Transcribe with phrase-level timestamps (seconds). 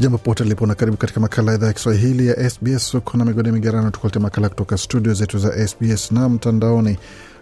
[0.00, 2.94] Jambo pote lipo na karibu katika makala idhaa ya Kiswahili ya SBS.
[2.94, 6.98] Uko na migode migerano, tukuletea makala kutoka studio zetu za SBS na mtandaoni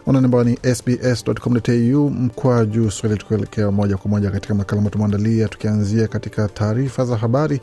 [0.06, 6.08] unanambao ni sbs.com.au mkwa juu swahili, tukuelekea moja kwa moja katika makala ambayo tumeandalia, tukianzia
[6.08, 7.60] katika taarifa za habari,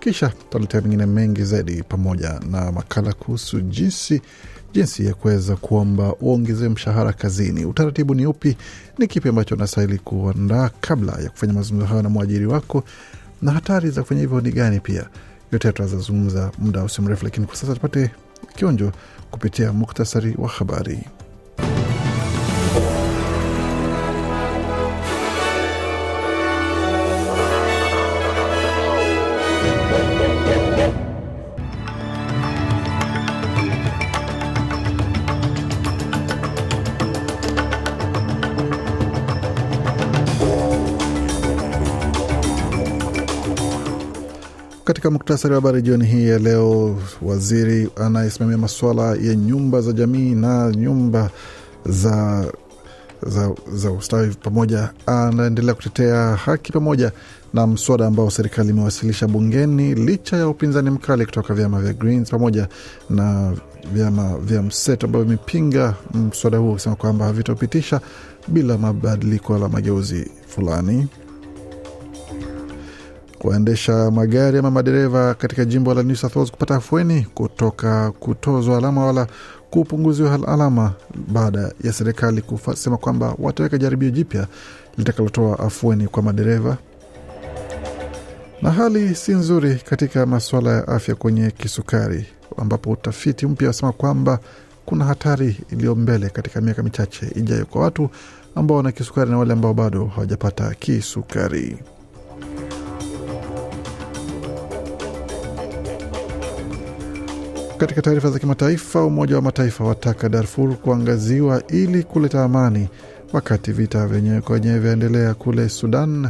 [0.00, 4.22] kisha tutaletea mengine mengi zaidi, pamoja na makala kuhusu jinsi
[4.72, 7.64] jinsi ya kuweza kuomba uongezee mshahara kazini.
[7.64, 8.56] Utaratibu ni upi?
[8.98, 12.84] Ni kipi ambacho unastahili kuandaa kabla ya kufanya mazungumzo hayo na mwajiri wako
[13.42, 14.80] na hatari za kufanya hivyo ni gani?
[14.80, 15.06] Pia
[15.52, 18.10] yote tutazazungumza muda usio mrefu, lakini kwa sasa tupate
[18.56, 18.92] kionjo
[19.30, 20.98] kupitia muktasari wa habari.
[44.88, 50.30] Katika muktasari wa habari jioni hii ya leo, waziri anayesimamia masuala ya nyumba za jamii
[50.34, 51.30] na nyumba
[51.86, 52.44] za
[53.26, 57.12] za, za ustawi pamoja anaendelea kutetea haki pamoja
[57.54, 62.68] na mswada ambao serikali imewasilisha bungeni licha ya upinzani mkali kutoka vyama vya Greens pamoja
[63.10, 63.52] na
[63.92, 68.00] vyama vya mseto ambavyo vimepinga mswada huo ukisema kwamba havitopitisha
[68.48, 71.08] bila mabadiliko wala mageuzi fulani.
[73.44, 79.06] Waendesha magari ama madereva katika jimbo la New South Wales kupata afueni kutoka kutozwa alama
[79.06, 79.26] wala
[79.70, 80.92] kupunguziwa alama
[81.28, 84.46] baada ya serikali kusema kwamba wataweka jaribio jipya
[84.96, 86.76] litakalotoa afueni kwa madereva.
[88.62, 92.26] Na hali si nzuri katika masuala ya afya kwenye kisukari,
[92.56, 94.38] ambapo utafiti mpya wasema kwamba
[94.86, 98.10] kuna hatari iliyo mbele katika miaka michache ijayo kwa watu
[98.54, 101.78] ambao wana kisukari na wale ambao bado hawajapata kisukari.
[107.78, 112.88] Katika taarifa za kimataifa, Umoja wa Mataifa wataka Darfur kuangaziwa ili kuleta amani,
[113.32, 116.28] wakati vita vyenyewe kwa vyaendelea kule Sudan.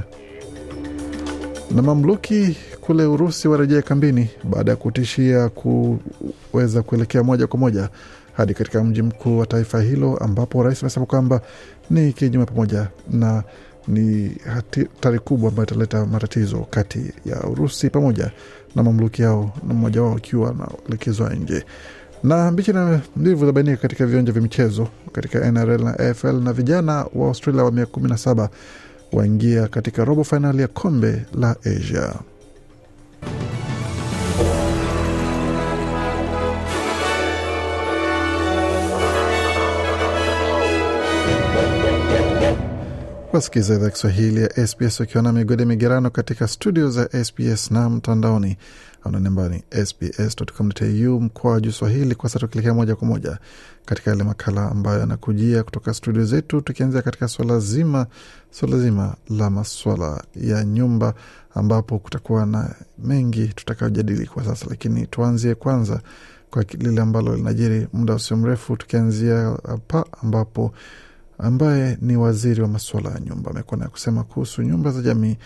[1.70, 7.88] Na mamluki kule Urusi warejea kambini baada ya kutishia kuweza kuelekea moja kwa moja
[8.32, 11.40] hadi katika mji mkuu wa taifa hilo, ambapo rais amesema kwamba
[11.90, 13.42] ni kinyume pamoja na
[13.88, 18.30] ni hatari kubwa ambayo italeta matatizo kati ya Urusi pamoja
[18.74, 21.64] na mamluki yao na mmoja wao akiwa anaelekezwa nje.
[22.22, 27.06] Na mbichi na mbivu zabainika katika viwanja vya michezo katika NRL na AFL, na vijana
[27.14, 28.48] wa Australia wa miaka kumi na saba
[29.12, 32.14] waingia katika robo fainali ya kombe la Asia.
[43.32, 48.56] Wasikiza idhaa Kiswahili ya SBS wakiwa na migode migerano katika studio za SBS na mtandaoni
[49.04, 52.14] ananembani sbs.com.au mkoa juu Swahili.
[52.14, 53.38] Kwa sasa tukielekea moja kwa moja
[53.84, 58.06] katika yale makala ambayo yanakujia kutoka studio zetu, tukianzia katika swala zima
[58.50, 61.14] swala zima la maswala ya nyumba,
[61.54, 66.00] ambapo kutakuwa na mengi tutakayojadili kwa sasa, lakini tuanzie kwanza
[66.50, 70.72] kwa lile ambalo linajiri muda usio mrefu, tukianzia hapa ambapo
[71.38, 73.50] ambaye ni waziri wa masuala ya nyumba.
[73.50, 75.36] Amekuwa na kusema kuhusu nyumba za jamii,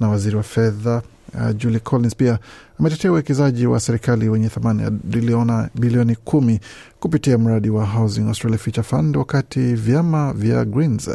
[0.00, 1.02] na waziri wa fedha
[1.34, 2.16] uh, Julie Collins.
[2.16, 2.38] Pia
[2.80, 6.60] ametetea uwekezaji wa serikali wenye thamani ya biliona bilioni kumi
[7.00, 11.10] kupitia mradi wa Housing Australia Future Fund, wakati vyama vya Greens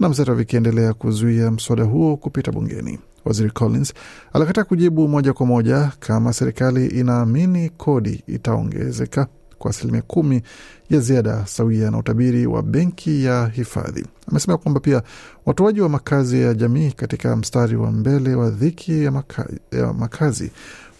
[0.00, 2.98] na mseto vikiendelea kuzuia mswada huo kupita bungeni.
[3.24, 3.94] Waziri Collins
[4.32, 9.26] alikataa kujibu moja kwa moja kama serikali inaamini kodi itaongezeka
[9.64, 10.42] kwa asilimia kumi
[10.90, 14.04] ya ziada sawia na utabiri wa benki ya hifadhi.
[14.30, 15.02] Amesema kwamba pia
[15.46, 20.50] watoaji wa makazi ya jamii katika mstari wa mbele wa dhiki ya, maka, ya makazi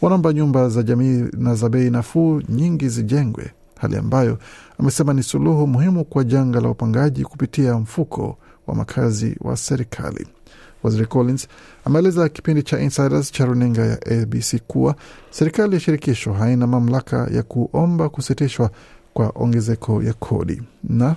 [0.03, 3.51] wanaomba nyumba za jamii na za bei nafuu nyingi zijengwe,
[3.81, 4.39] hali ambayo
[4.79, 10.27] amesema ni suluhu muhimu kwa janga la upangaji kupitia mfuko wa makazi wa serikali.
[10.85, 11.49] Waziri Collins
[11.85, 14.95] ameeleza kipindi cha Insiders cha runinga ya ABC kuwa
[15.31, 18.71] serikali ya shirikisho haina mamlaka ya kuomba kusitishwa
[19.15, 21.17] kwa ongezeko ya kodi na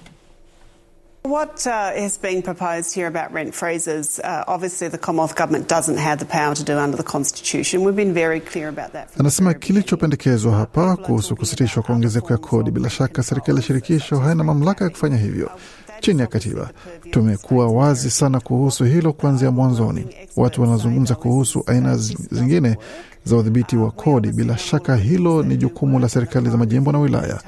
[1.26, 5.98] What uh, is being proposed here about rent freezes, uh, obviously the Commonwealth Government doesn't
[5.98, 7.84] have the power to do under the Constitution.
[7.84, 9.10] We've been very clear about that.
[9.20, 14.44] Anasema kilichopendekezwa hapa kuhusu kusitishwa kwa ongezeko ya kodi, bila shaka serikali ya shirikisho haina
[14.44, 15.52] mamlaka ya kufanya hivyo
[16.00, 16.70] chini ya katiba.
[17.12, 20.06] Tumekuwa wazi sana kuhusu hilo kuanzia mwanzoni.
[20.36, 21.98] Watu wanazungumza kuhusu aina
[22.32, 22.78] zingine
[23.26, 24.32] za udhibiti wa kodi.
[24.32, 27.42] Bila shaka hilo ni jukumu la serikali za majimbo na wilaya.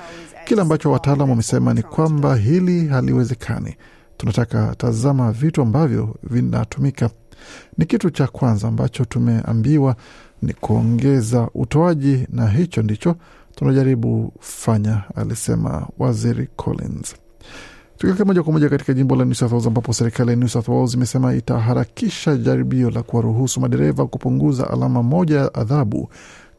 [0.46, 3.75] Kile ambacho wataalam wamesema ni kwamba hili haliwezekani.
[4.18, 7.10] Tunataka tazama vitu ambavyo vinatumika.
[7.78, 9.96] Ni kitu cha kwanza ambacho tumeambiwa
[10.42, 13.16] ni kuongeza utoaji, na hicho ndicho
[13.56, 17.16] tunajaribu fanya, alisema waziri Collins.
[18.00, 20.68] Tukielekea moja kwa moja katika jimbo la New South Wales ambapo serikali ya New South
[20.68, 26.10] Wales imesema itaharakisha jaribio la kuwaruhusu madereva kupunguza alama moja ya adhabu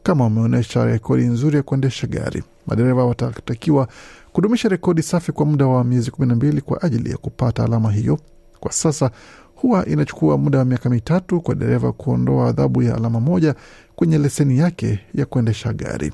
[0.03, 2.43] kama wameonyesha rekodi nzuri ya kuendesha gari.
[2.67, 3.87] Madereva watatakiwa
[4.33, 7.91] kudumisha rekodi safi kwa muda wa miezi kumi na mbili kwa ajili ya kupata alama
[7.91, 8.19] hiyo.
[8.59, 9.11] Kwa sasa
[9.55, 13.55] huwa inachukua muda wa miaka mitatu kwa dereva kuondoa adhabu ya alama moja
[13.95, 16.13] kwenye leseni yake ya kuendesha gari.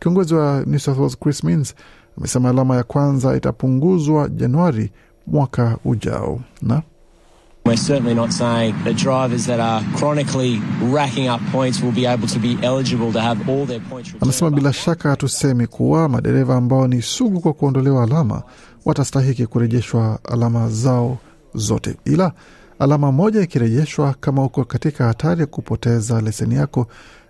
[0.00, 1.74] Kiongozi wa New South Wales Chris Minns
[2.18, 4.90] amesema alama ya kwanza itapunguzwa Januari
[5.26, 6.82] mwaka ujao na
[7.66, 10.62] We're certainly not saying that drivers that are chronically
[10.94, 14.22] racking up points will be able to be eligible to have all their points returned.
[14.22, 18.42] Anasema bila shaka hatusemi kuwa madereva ambao ni sugu kwa kuondolewa alama
[18.84, 21.18] watastahiki kurejeshwa alama zao
[21.54, 22.32] zote, ila
[22.78, 26.86] alama moja ikirejeshwa, kama uko katika hatari ya kupoteza leseni yako,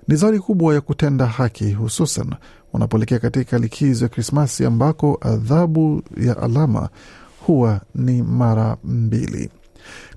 [0.09, 2.35] ni zawadi kubwa ya kutenda haki, hususan
[2.73, 6.89] unapoelekea katika likizo ya Krismasi ambako adhabu ya alama
[7.47, 9.51] huwa ni mara mbili.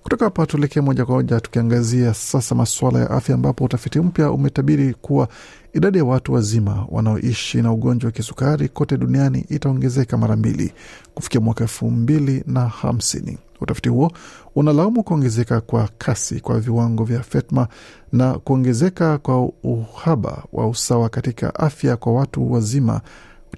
[0.04, 4.94] Kutoka hapa tuelekee moja kwa moja tukiangazia sasa masuala ya afya, ambapo utafiti mpya umetabiri
[4.94, 5.28] kuwa
[5.74, 10.74] idadi ya watu wazima wanaoishi na ugonjwa wa kisukari kote duniani itaongezeka mara mbili
[11.16, 13.38] kufikia mwaka elfu mbili na hamsini.
[13.64, 14.12] Utafiti huo
[14.56, 17.68] unalaumu kuongezeka kwa kasi kwa viwango vya fetma
[18.12, 23.02] na kuongezeka kwa uhaba wa usawa katika afya kwa watu wazima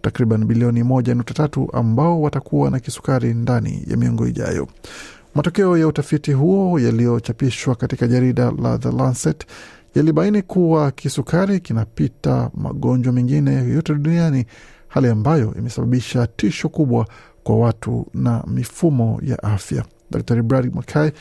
[0.02, 4.68] takriban bilioni moja nukta tatu ambao watakuwa na kisukari ndani ya miongo ijayo.
[5.36, 9.46] Matokeo ya utafiti huo yaliyochapishwa katika jarida la The Lancet
[9.96, 14.46] yalibaini kuwa kisukari kinapita magonjwa mengine yoyote duniani,
[14.88, 17.08] hali ambayo imesababisha tisho kubwa
[17.44, 19.86] kwa watu na mifumo ya afya.
[20.12, 21.12] Dr Brad mckay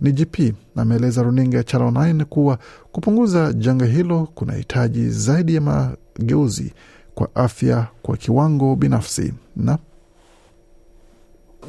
[0.00, 0.38] ni GP
[0.76, 2.58] na ameeleza runinga ya Channel 9 kuwa
[2.92, 6.72] kupunguza janga hilo kunahitaji zaidi ya mageuzi
[7.14, 9.78] kwa afya kwa kiwango binafsi na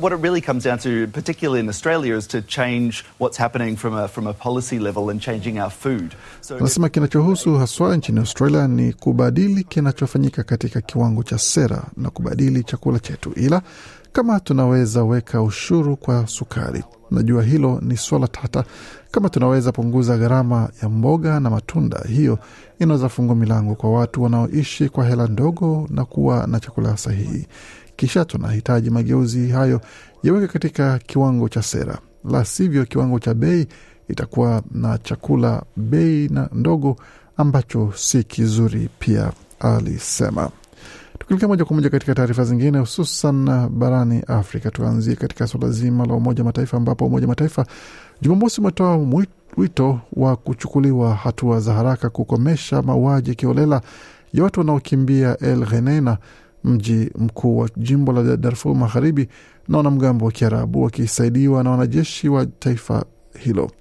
[0.02, 3.94] What it really comes down to, particularly in Australia, is to change what's happening from
[3.94, 6.16] a, from a policy level and changing our food.
[6.42, 12.64] So Anasema kinachohusu haswa nchini Australia ni kubadili kinachofanyika katika kiwango cha sera na kubadili
[12.64, 13.62] chakula chetu, ila
[14.16, 18.64] kama tunaweza weka ushuru kwa sukari, najua hilo ni swala tata.
[19.12, 22.40] Kama tunaweza punguza gharama ya mboga na matunda, hiyo
[22.80, 27.48] inaweza fungua milango kwa watu wanaoishi kwa hela ndogo na kuwa na chakula sahihi.
[27.96, 29.82] Kisha tunahitaji mageuzi hayo
[30.24, 31.98] yaweke katika kiwango cha sera,
[32.30, 33.68] la sivyo kiwango cha bei
[34.10, 36.96] itakuwa na chakula bei na ndogo
[37.38, 40.50] ambacho si kizuri pia, alisema.
[41.20, 46.14] Tukielekea moja kwa moja katika taarifa zingine, hususan barani Afrika, tuanzie katika suala zima la
[46.14, 47.66] Umoja wa Mataifa ambapo Umoja wa Mataifa
[48.22, 49.00] Jumamosi umetoa
[49.58, 53.82] wito wa kuchukuliwa hatua za haraka kukomesha mauaji kiolela
[54.34, 56.18] ya watu wanaokimbia El Geneina,
[56.64, 59.28] mji mkuu wa jimbo la Darfur Magharibi,
[59.68, 63.06] na wanamgambo wa Kiarabu wakisaidiwa na wanajeshi wa taifa
[63.40, 63.72] hilo.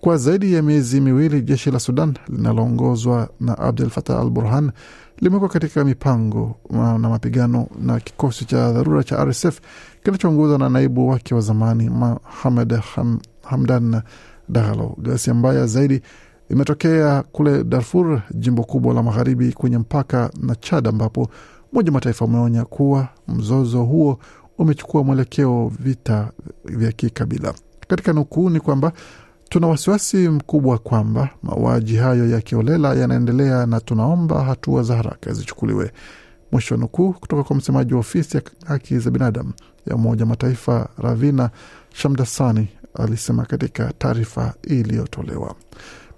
[0.00, 4.70] Kwa zaidi ya miezi miwili jeshi la Sudan linaloongozwa na Abdel Fattah al Burhan
[5.20, 9.60] limekuwa katika mipango na mapigano na kikosi cha dharura cha RSF
[10.04, 14.02] kinachoongozwa na naibu wake wa zamani Mohamed Ham, Hamdan
[14.48, 14.96] Dagalo.
[15.02, 16.00] Ghasia mbaya zaidi
[16.50, 21.28] imetokea kule Darfur, jimbo kubwa la magharibi kwenye mpaka na Chad, ambapo
[21.72, 24.18] Umoja wa Mataifa umeonya kuwa mzozo huo
[24.58, 26.30] umechukua mwelekeo vita
[26.64, 27.54] vya kikabila.
[27.88, 28.92] Katika nukuu ni kwamba
[29.50, 35.90] tuna wasiwasi mkubwa kwamba mauaji hayo ya kiolela yanaendelea na tunaomba hatua za haraka zichukuliwe.
[36.52, 39.52] Mwisho wa nukuu kutoka kwa msemaji wa ofisi ya haki za binadamu
[39.86, 41.50] ya Umoja Mataifa Ravina
[41.94, 45.54] Shamdasani alisema katika taarifa iliyotolewa.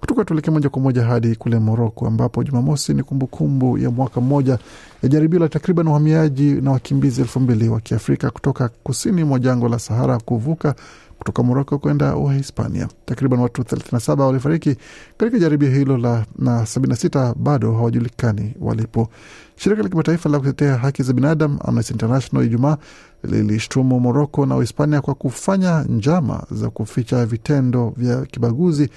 [0.00, 4.58] Kutoka tuelekee moja kwa moja hadi kule Moroko, ambapo Jumamosi ni kumbukumbu ya mwaka mmoja
[5.02, 9.68] ya jaribio la takriban wahamiaji na wakimbizi elfu mbili wa Kiafrika kutoka kusini mwa jangwa
[9.68, 10.74] la Sahara kuvuka
[11.22, 12.88] kutoka Moroko kwenda Uhispania.
[13.04, 14.76] Takriban watu 37 walifariki
[15.16, 19.08] katika jaribio hilo la, na 76 bado hawajulikani walipo.
[19.56, 22.76] Shirika la kimataifa la kutetea haki za binadamu Amnesty International Ijumaa
[23.24, 28.88] lilishtumu Moroko na Uhispania kwa kufanya njama za kuficha vitendo vya kibaguzi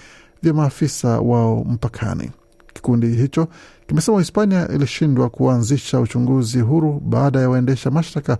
[0.43, 2.31] vya maafisa wao mpakani.
[2.73, 3.47] Kikundi hicho
[3.87, 8.31] kimesema Uhispania ilishindwa kuanzisha uchunguzi huru baada ya waendesha mashtaka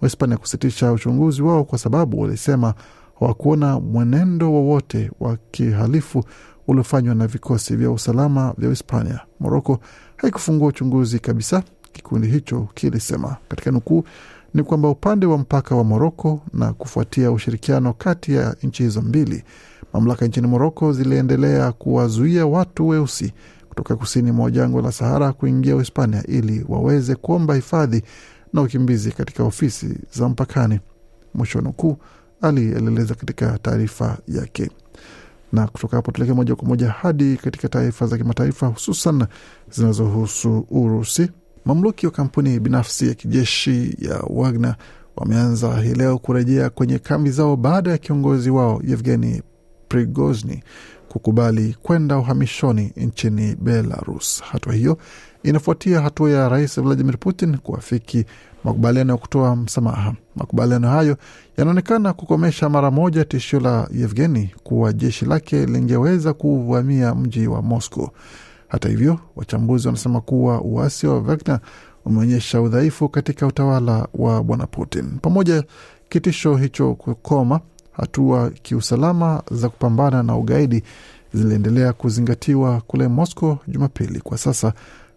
[0.00, 2.74] wa Hispania kusitisha uchunguzi wao kwa sababu walisema
[3.20, 6.24] hawakuona mwenendo wowote wa kihalifu
[6.68, 9.20] uliofanywa na vikosi vya usalama vya Hispania.
[9.40, 9.78] Moroko
[10.16, 13.36] haikufungua uchunguzi kabisa, kikundi hicho kilisema.
[13.48, 14.04] Katika nukuu
[14.54, 19.44] ni kwamba upande wa mpaka wa Moroko na kufuatia ushirikiano kati ya nchi hizo mbili,
[19.92, 23.32] mamlaka nchini Moroko ziliendelea kuwazuia watu weusi
[23.68, 28.02] kutoka kusini mwa jangwa la Sahara kuingia Uhispania ili waweze kuomba hifadhi
[28.52, 30.80] na ukimbizi katika ofisi za mpakani,
[31.34, 31.96] mwisho nukuu,
[32.44, 34.70] Ali alieleza katika taarifa yake.
[35.52, 39.26] Na kutoka hapo tuelekee moja kwa moja hadi katika taarifa za kimataifa, hususan
[39.70, 41.30] zinazohusu Urusi.
[41.64, 44.76] Mamluki wa kampuni binafsi ya kijeshi ya Wagner
[45.16, 49.42] wameanza hii leo kurejea kwenye kambi zao baada ya kiongozi wao Yevgeni
[49.88, 50.60] Prigozhin
[51.14, 54.42] kukubali kwenda uhamishoni nchini Belarus.
[54.42, 54.98] Hatua hiyo
[55.42, 58.24] inafuatia hatua ya rais Vladimir Putin kuafiki
[58.64, 60.14] makubaliano ya kutoa msamaha.
[60.36, 61.16] Makubaliano hayo
[61.56, 68.08] yanaonekana kukomesha mara moja tishio la Yevgeni kuwa jeshi lake lingeweza kuvamia mji wa Moscow.
[68.68, 71.60] Hata hivyo, wachambuzi wanasema kuwa uasi wa Wagner
[72.04, 75.18] umeonyesha udhaifu katika utawala wa bwana Putin.
[75.22, 75.64] Pamoja
[76.08, 77.60] kitisho hicho kukoma,
[77.96, 80.82] hatua kiusalama za kupambana na ugaidi
[81.34, 84.20] ziliendelea kuzingatiwa kule Moscow Jumapili.
[84.20, 84.72] Kwa sasa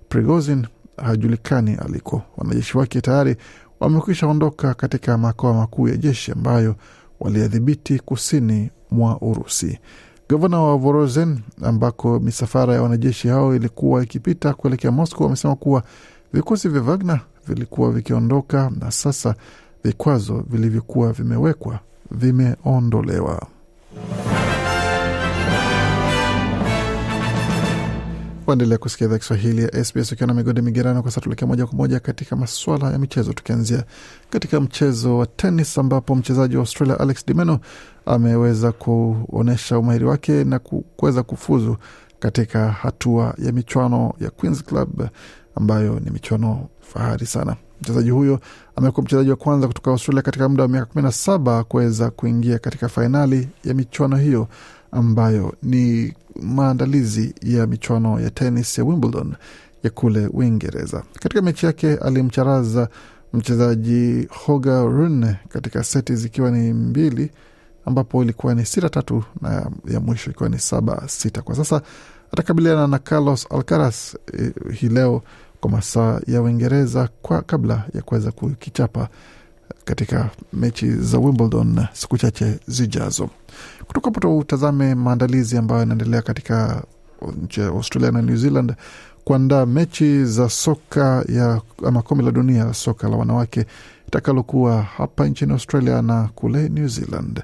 [0.10, 0.68] Prigozhin
[0.98, 2.22] hajulikani aliko.
[2.38, 3.36] Wanajeshi wake tayari
[3.80, 6.76] wamekwisha ondoka katika makao makuu ya jeshi ambayo
[7.20, 9.80] waliyadhibiti kusini mwa Urusi.
[10.30, 15.84] Gavana wa Vorozen ambako misafara ya wanajeshi hao ilikuwa ikipita kuelekea Moscow wamesema kuwa
[16.34, 19.36] vikosi vya Wagner vilikuwa vikiondoka na sasa
[19.84, 21.80] vikwazo vilivyokuwa vimewekwa
[22.12, 23.48] vimeondolewa.
[28.48, 31.02] Waendelea kusikia idhaa Kiswahili ya SBS ukiwa na migode migerano.
[31.02, 33.84] Kwa sasa tuelekea moja kwa moja katika maswala ya michezo, tukianzia
[34.30, 37.60] katika mchezo wa tenis ambapo mchezaji wa Australia Alex Minaur
[38.06, 41.78] ameweza kuonyesha umahiri wake na kuweza kufuzu
[42.20, 45.08] katika hatua ya michuano ya Queens Club
[45.56, 47.56] ambayo ni michuano fahari sana.
[47.82, 48.40] Mchezaji huyo
[48.76, 52.60] amekuwa mchezaji wa kwanza kutoka Australia katika muda wa miaka kumi na saba kuweza kuingia
[52.60, 54.48] katika fainali ya michuano hiyo
[54.92, 59.36] ambayo ni maandalizi ya michuano ya tenis ya Wimbledon
[59.84, 61.04] ya kule Uingereza.
[61.20, 62.90] Katika mechi yake alimcharaza
[63.34, 67.32] mchezaji Holger Rune katika seti zikiwa ni mbili,
[67.86, 71.42] ambapo ilikuwa ni sita tatu na ya mwisho ikiwa ni saba sita.
[71.42, 71.82] Kwa sasa
[72.32, 73.96] atakabiliana na Carlos Alcaraz
[74.34, 75.22] eh, hii leo
[75.68, 79.08] kwa masaa ya Uingereza kwa kabla ya kuweza kukichapa
[79.86, 83.30] katika mechi za Wimbledon siku chache zijazo.
[83.88, 86.84] Kutoka hapo tutazame maandalizi ambayo yanaendelea katika
[87.44, 88.74] nchi ya Australia na New Zealand
[89.24, 93.66] kuandaa mechi za soka ya ama kombe la dunia soka la wanawake
[94.08, 97.44] itakalokuwa hapa nchini Australia na kule New Zealand.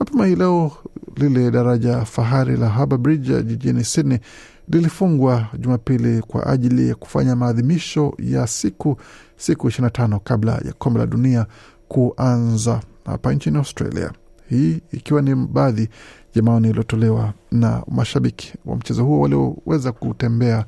[0.00, 0.72] Mapema hii leo
[1.16, 4.18] lile daraja fahari la Harbour Bridge jijini Sydney
[4.68, 8.96] lilifungwa Jumapili kwa ajili ya kufanya maadhimisho ya siku
[9.36, 11.46] siku 25 kabla ya kombe la dunia
[11.88, 14.12] kuanza hapa nchini Australia.
[14.50, 15.88] Hii ikiwa ni baadhi
[16.34, 20.64] ya maoni yaliyotolewa na mashabiki wa mchezo huo walioweza kutembea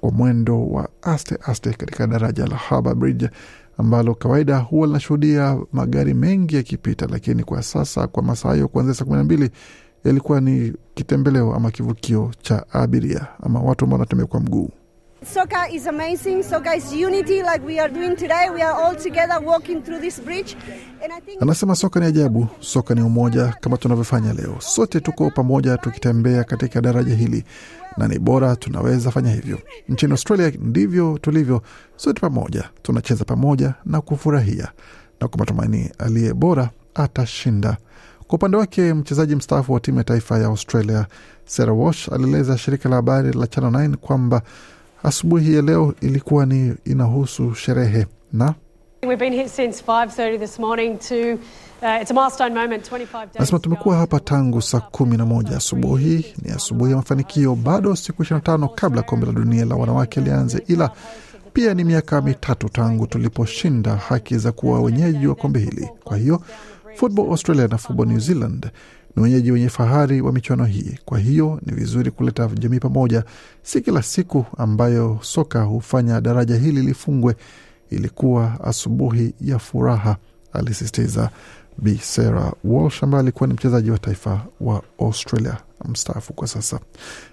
[0.00, 3.30] kwa mwendo wa aste aste katika daraja la Harbour Bridge
[3.78, 9.04] ambalo kawaida huwa linashuhudia magari mengi yakipita, lakini kwa sasa kwa masaa hayo kuanzia saa
[9.04, 9.50] kumi na mbili
[10.08, 14.70] yalikuwa ni kitembeleo ama kivukio cha abiria ama watu ambao wanatembea kwa mguu.
[15.34, 16.42] Soka is amazing.
[16.42, 18.50] Soka is unity like we are doing today.
[18.54, 20.56] We are all together walking through this bridge.
[21.04, 24.56] And I think Anasema soka ni ajabu, soka ni umoja, kama tunavyofanya leo.
[24.58, 27.44] Sote tuko pamoja tukitembea katika daraja hili,
[27.96, 29.58] na ni bora tunaweza fanya hivyo.
[29.88, 31.62] Nchini Australia ndivyo tulivyo,
[31.96, 34.68] sote pamoja tunacheza pamoja na kufurahia,
[35.20, 37.76] na kwa matumaini aliye bora atashinda.
[38.28, 41.06] Kwa upande wake mchezaji mstaafu wa timu ya taifa ya Australia
[41.44, 44.42] Sarah Walsh alieleza shirika la habari la Channel 9 kwamba
[45.02, 48.54] asubuhi ya leo ilikuwa ni inahusu sherehe na
[49.02, 51.14] We've been here since 5:30 this morning to
[51.82, 55.56] Uh, it's a milestone moment, 25 days Nasema tumekuwa hapa tangu saa kumi na moja
[55.56, 56.34] asubuhi.
[56.42, 60.90] Ni asubuhi ya mafanikio, bado siku 25 kabla kombe la dunia la wanawake lianze, ila
[61.52, 65.88] pia ni miaka mitatu tangu tuliposhinda haki za kuwa wenyeji wa kombe hili.
[66.04, 66.42] Kwa hiyo
[66.96, 68.70] Football Australia na Football New Zealand
[69.16, 70.98] ni wenyeji wenye fahari wa michuano hii.
[71.04, 73.24] Kwa hiyo ni vizuri kuleta jamii pamoja,
[73.62, 77.36] si kila siku ambayo soka hufanya daraja hili lifungwe.
[77.90, 80.16] Ilikuwa asubuhi ya furaha,
[80.52, 81.30] alisisitiza
[81.78, 85.56] Bi Sarah Walsh ambaye alikuwa ni mchezaji wa taifa wa Australia
[85.88, 86.80] mstaafu kwa sasa.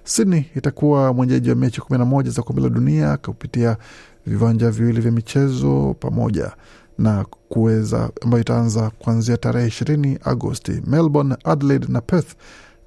[0.03, 3.77] Sydney itakuwa mwenyeji wa mechi kumi na moja za kombe la dunia kupitia
[4.25, 6.51] viwanja viwili vya michezo pamoja
[6.97, 10.81] na kuweza ambayo itaanza kuanzia tarehe ishirini Agosti.
[10.87, 12.35] Melbourne, Adelaide na Perth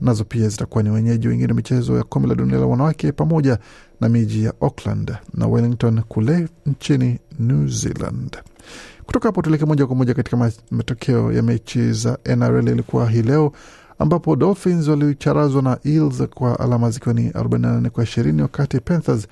[0.00, 3.58] nazo pia zitakuwa ni wenyeji wengine michezo ya kombe la dunia la wanawake pamoja
[4.00, 8.36] na miji ya Auckland na Wellington kule nchini New Zealand.
[9.06, 13.52] Kutoka hapo tuelekee moja kwa moja katika matokeo ya mechi za NRL ilikuwa hii leo
[13.98, 19.26] ambapo Dolphins walicharazwa na Eels kwa alama zikiwa ni 48 kwa 20 wakati Panthers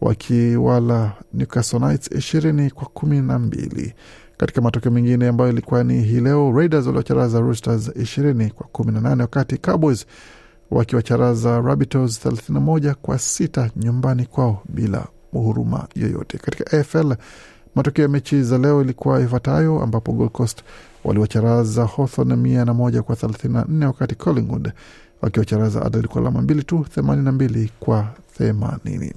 [0.00, 3.94] wakiwala Newcastle Knights 20 kwa kumi na mbili.
[4.36, 9.56] Katika matokeo mengine ambayo ilikuwa ni hii leo, Raiders waliwacharaza Roosters 20 kwa 18 wakati
[9.56, 10.06] Cowboys
[10.70, 16.38] wakiwacharaza Rabbitohs 31 kwa sita nyumbani kwao bila huruma yoyote.
[16.38, 17.14] Katika AFL
[17.74, 20.62] matokeo ya mechi za leo ilikuwa ifuatayo, ambapo Gold Coast
[21.04, 24.72] waliwacharaza Hawthorn mia na moja kwa 34 wakati Collingwood
[25.22, 28.06] wakiwacharaza Adelaide kwa alama mbili tu 82 kwa
[28.40, 29.12] 80.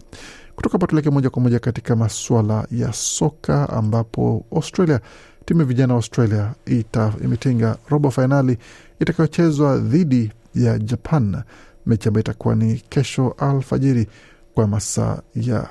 [0.61, 4.99] Kutoka hapa tuelekee moja kwa moja katika masuala ya soka ambapo Australia,
[5.45, 8.57] timu ya vijana Australia ita, imetinga robo fainali
[8.99, 11.41] itakayochezwa dhidi ya Japan,
[11.85, 14.07] mechi ambayo itakuwa ni kesho alfajiri
[14.53, 15.67] kwa masaa ya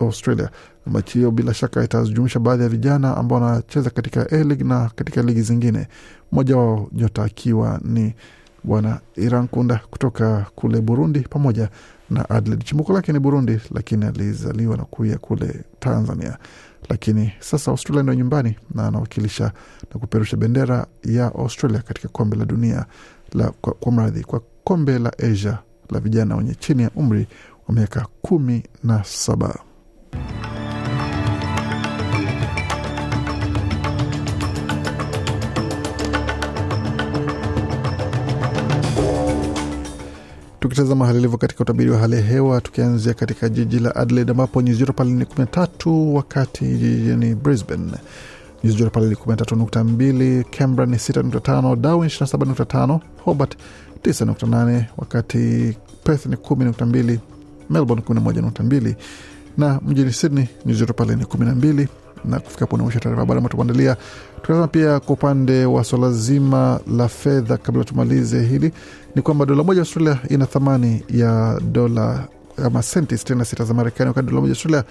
[0.00, 0.50] Australia.
[0.86, 5.42] Mechi hiyo bila shaka itajumuisha baadhi ya vijana ambao wanacheza katika A-League na katika ligi
[5.42, 5.88] zingine,
[6.32, 8.14] mmoja wao nyota akiwa ni
[8.64, 11.68] bwana Iran Kunda kutoka kule Burundi pamoja
[12.10, 12.64] na Adelaide.
[12.64, 16.38] Chimbuko lake ni Burundi, lakini alizaliwa na kuia kule Tanzania,
[16.88, 19.52] lakini sasa Australia ndio nyumbani na anawakilisha
[19.94, 22.86] na kuperusha bendera ya Australia katika kombe la dunia
[23.32, 25.58] la, kwa, kwa mradhi kwa kombe la Asia
[25.90, 27.26] la vijana wenye chini ya umri
[27.68, 29.58] wa miaka kumi na saba.
[40.80, 44.62] Tukitazama hali ilivyo katika utabiri wa hali ya hewa, tukianzia katika jiji la Adelaide ambapo
[44.62, 47.92] nyuzi joto pale ni 13, wakati jijini Brisbane.
[48.64, 53.56] Nyuzi joto pale ni 13.2, Canberra ni 6.5, Darwin 27.5, Hobart
[54.02, 57.18] 9.8, wakati Perth ni 10.2,
[57.70, 58.94] Melbourne 11.2
[59.58, 61.86] na mjini Sydney nyuzi joto pale ni 12
[62.24, 63.96] na kufika hapo nausha taarifa habari ambayo tumeandalia.
[64.42, 67.56] Tutazama pia kwa upande wa swala zima la fedha.
[67.56, 68.72] Kabla tumalize hili,
[69.14, 72.28] ni kwamba dola moja Australia ina thamani ya dola
[72.64, 74.84] ama senti 66 za Marekani, wakati dola moja Australia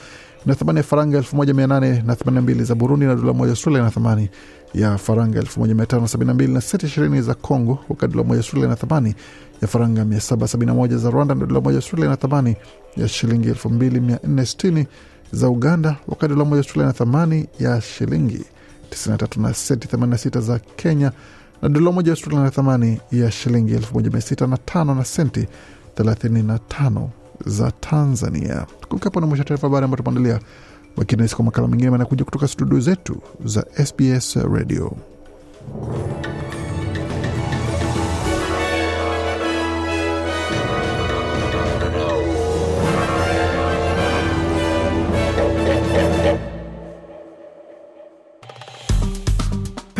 [0.45, 4.29] ina thamani ya faranga 1882 za Burundi, na dola moja Australia ina thamani
[4.73, 9.15] ya faranga 1572 na senti 20 za Congo, wakati dola moja Australia ina thamani
[9.61, 12.55] ya faranga 771 za Rwanda, na dola moja Australia ina thamani
[12.97, 14.85] ya shilingi 2460
[15.31, 18.45] za Uganda, wakati dola moja Australia na thamani ya shilingi
[18.89, 21.11] 93 na senti 86 za Kenya,
[21.61, 25.47] na dola moja Australia na thamani ya shilingi 1605 na senti
[25.97, 27.07] 35
[27.45, 28.65] za Tanzania.
[28.89, 30.39] Kufikapo na mwisho taarifa habari ambayo tumeandalia,
[30.97, 34.97] wakina kwa makala mengine manakuja kutoka studio zetu za SBS Radio.